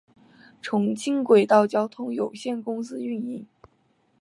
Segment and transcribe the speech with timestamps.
[0.63, 3.45] 重庆轨道交通有限公司运营。